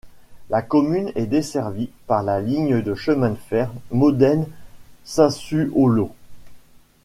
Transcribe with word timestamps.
La 0.49 0.63
commune 0.63 1.11
est 1.13 1.27
desservie 1.27 1.91
par 2.07 2.23
la 2.23 2.41
ligne 2.41 2.81
de 2.81 2.95
chemin 2.95 3.29
de 3.29 3.35
fer 3.35 3.71
Modène-Sassuolo. 3.91 6.09